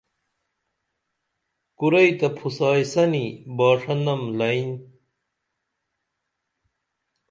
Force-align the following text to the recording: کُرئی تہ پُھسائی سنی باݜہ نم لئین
کُرئی 1.77 2.11
تہ 2.19 2.27
پُھسائی 2.35 2.83
سنی 2.91 3.25
باݜہ 3.57 3.95
نم 4.03 4.21
لئین 4.37 4.71